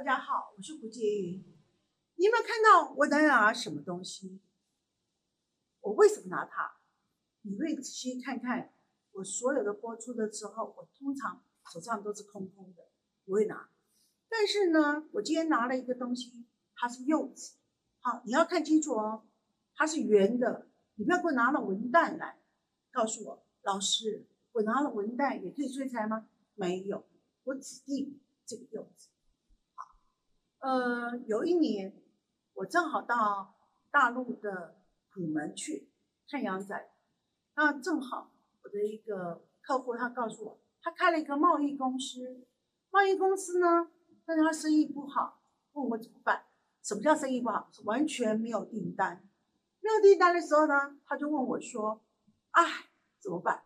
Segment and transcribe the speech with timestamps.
[0.00, 1.44] 大家好，我是胡洁云。
[2.14, 4.40] 你有没有看到我在拿什么东西？
[5.82, 6.78] 我为什么拿它？
[7.42, 8.72] 你会仔细看看
[9.12, 12.88] 我所有的播出的时候，我通常手上都是空空的，
[13.26, 13.68] 不会拿。
[14.26, 17.56] 但是呢，我今天拿了一个东西，它是柚子。
[18.00, 19.26] 好，你要看清楚哦，
[19.74, 20.66] 它是圆的。
[20.94, 22.40] 你不要给我拿了文旦来，
[22.90, 26.26] 告诉我老师，我拿了文旦也可以催财吗？
[26.54, 27.06] 没有，
[27.44, 29.08] 我指定这个柚子。
[30.60, 32.00] 呃，有一年
[32.52, 33.54] 我正好到
[33.90, 34.76] 大陆的
[35.12, 35.90] 虎门去
[36.28, 36.90] 看羊仔，
[37.56, 38.30] 那正好
[38.62, 42.46] 我的一个客户他告诉我，他开了一个贸易公司，
[42.90, 43.90] 贸易公司呢，
[44.26, 45.42] 但是他生意不好，
[45.72, 46.44] 问我怎么办？
[46.82, 47.70] 什么叫生意不好？
[47.72, 49.26] 是完全没有订单。
[49.80, 52.04] 没有订单的时候呢，他就问我说
[52.52, 52.62] ：“哎，
[53.18, 53.64] 怎么办？”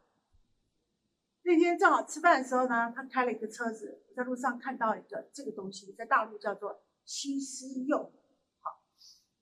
[1.46, 8.10] 那天正好吃饭的时候呢，他开了一个车子，在路上看到一个这个东西，在大陆叫做西施柚，
[8.60, 8.70] 好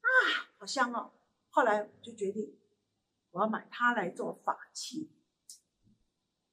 [0.00, 0.08] 啊，
[0.58, 1.12] 好香哦。
[1.50, 2.58] 后来我就决定
[3.30, 5.12] 我要买它来做法器，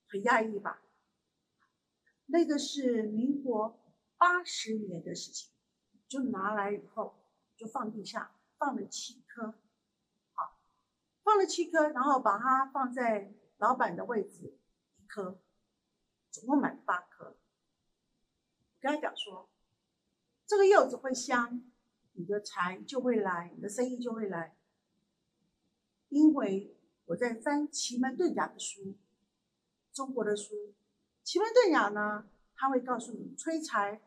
[0.07, 0.83] 很压抑吧？
[2.27, 3.79] 那个是民国
[4.17, 5.49] 八十年的事情，
[6.07, 7.15] 就拿来以后
[7.57, 9.55] 就放地下，放了七颗。
[10.35, 10.59] 好
[11.23, 14.58] 放了七颗，然后把它放在老板的位置，
[15.19, 15.41] 颗，
[16.31, 17.25] 总共买了八颗。
[17.25, 19.49] 我跟他讲说，
[20.47, 21.61] 这个柚子会香，
[22.13, 24.55] 你的财就会来，你的生意就会来。
[26.07, 28.95] 因为我在翻《奇门遁甲》的书，
[29.91, 30.55] 中国的书，
[31.23, 34.01] 《奇门遁甲》呢，它会告诉你催财，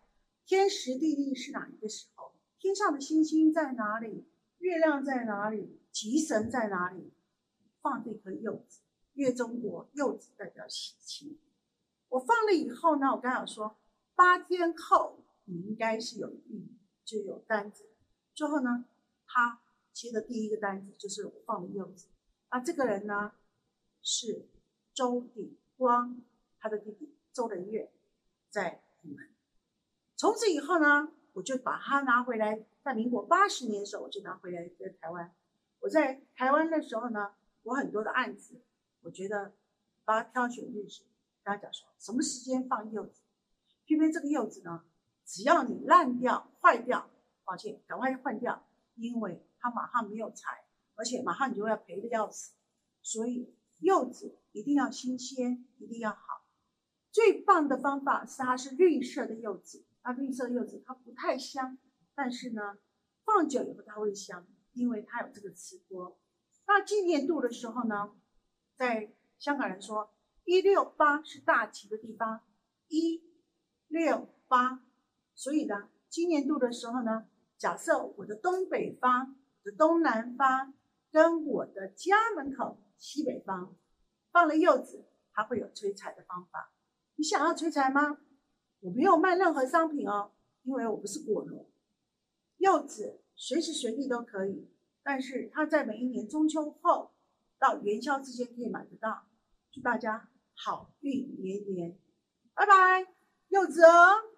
[0.47, 4.27] 天时地利是哪一个时候，天上的星星在哪里，
[4.59, 5.79] 月亮在哪里。
[5.93, 7.13] 吉神在哪里？
[7.83, 8.81] 放这颗柚子，
[9.15, 11.39] 月中国柚子代表喜气。
[12.09, 13.77] 我放了以后呢，我刚想说
[14.15, 16.67] 八天后你应该是有预
[17.05, 17.87] 就有单子。
[18.35, 18.85] 最后呢，
[19.27, 19.61] 他
[19.93, 22.09] 接的第一个单子就是我放的柚子。
[22.51, 23.33] 那这个人呢
[24.03, 24.47] 是
[24.93, 26.21] 周鼎光，
[26.59, 27.91] 他的弟弟周仁月
[28.51, 29.29] 在虎门。
[30.17, 35.35] 从此以后呢，我就把他拿回来，在民国八十年的时候，我就拿回来在台湾。
[35.81, 38.61] 我在台湾的时候呢，我很多的案子，
[39.03, 39.53] 我觉得
[40.05, 41.03] 把它挑选日子，
[41.45, 43.21] 跟他讲说什么时间放柚子，
[43.85, 44.85] 偏偏这个柚子呢，
[45.25, 47.11] 只要你烂掉、坏掉，
[47.45, 50.65] 抱歉，赶快换掉，因为它马上没有财，
[50.95, 52.55] 而且马上你就要赔的要死，
[53.03, 56.47] 所以柚子一定要新鲜，一定要好。
[57.11, 61.79] 最棒的方法是它是绿色的柚子，那绿色的柚子它不太香，
[62.15, 62.79] 但是呢，
[63.25, 64.47] 放久以后它会香。
[64.75, 66.19] 因为它有这个磁波，
[66.67, 68.17] 那今年度的时候呢，
[68.77, 70.13] 在香港人说
[70.45, 72.43] 一六八是大吉的地方，
[72.89, 73.23] 一
[73.89, 74.85] 六八，
[75.35, 80.75] 所以呢，今年度的时候呢，假设我的东北方、的东南方
[81.11, 83.77] 跟我的家门口西北方
[84.31, 86.73] 放了柚子，它会有催财的方法。
[87.17, 88.19] 你想要催财吗？
[88.81, 91.69] 我没有卖任何商品哦，因为我不是果农，
[92.59, 93.21] 柚子。
[93.35, 94.69] 随时随地都可以，
[95.03, 97.13] 但是它在每一年中秋后
[97.63, 99.23] 到元宵之间可以买得到。
[99.71, 101.97] 祝大家好运连连，
[102.55, 103.07] 拜拜，
[103.51, 104.32] 柚子哦。